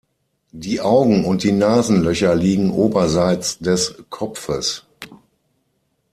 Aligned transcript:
Die 0.53 0.81
Augen 0.81 1.25
und 1.25 1.43
die 1.43 1.51
Nasenlöcher 1.51 2.33
liegen 2.33 2.71
oberseits 2.71 3.59
des 3.59 4.03
Kopfes. 4.09 4.87